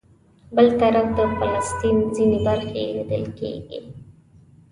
[0.55, 3.79] بل طرف د فلسطین ځینې برخې لیدل کېږي.